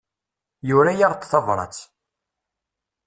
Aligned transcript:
Yura-aɣ-d 0.67 1.21
tabrat. 1.25 1.77